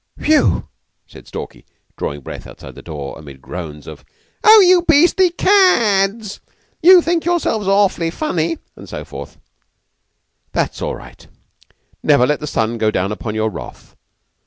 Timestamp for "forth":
9.05-9.37